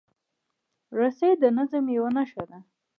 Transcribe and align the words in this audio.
رسۍ 0.99 1.31
د 1.41 1.43
نظم 1.57 1.85
یوه 1.97 2.09
نښه 2.17 2.43
ده. 2.49 2.59